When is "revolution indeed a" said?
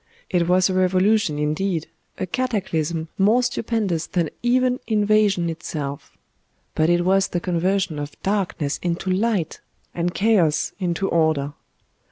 0.73-2.25